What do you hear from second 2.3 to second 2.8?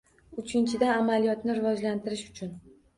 uchun.